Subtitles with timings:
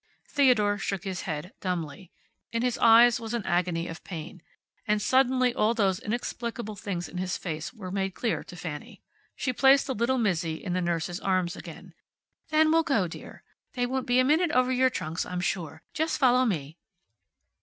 [0.27, 2.11] Theodore shook his head, dumbly.
[2.51, 4.41] In his eyes was an agony of pain.
[4.87, 9.03] And suddenly all those inexplicable things in his face were made clear to Fanny.
[9.35, 11.93] She placed the little Mizzi in the nurse's arms again.
[12.49, 13.43] "Then we'll go, dear.
[13.73, 15.83] They won't be a minute over your trunks, I'm sure.
[15.93, 16.79] Just follow me."